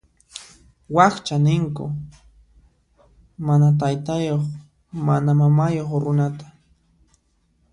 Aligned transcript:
Wakcha 0.95 1.35
ninku 1.45 1.85
mana 3.45 3.67
taytayuq 3.79 4.43
mana 5.05 5.29
mamayuq 5.39 5.89
runata. 6.03 6.45